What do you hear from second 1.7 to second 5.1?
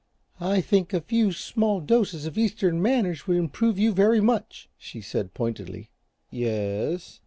doses of Eastern manners would improve you very much," she